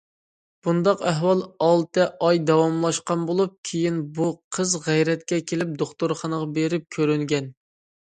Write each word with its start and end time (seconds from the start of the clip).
بۇنداق 0.67 1.03
ئەھۋال 1.11 1.43
ئالتە 1.65 2.07
ئاي 2.29 2.41
داۋاملاشقان 2.47 3.27
بولۇپ، 3.29 3.55
كېيىن 3.71 4.01
بۇ 4.19 4.33
قىز 4.59 4.77
غەيرەتكە 4.89 5.43
كېلىپ 5.55 5.81
دوختۇرخانىغا 5.85 6.53
بېرىپ 6.61 6.93
كۆرۈنگەن. 7.01 7.57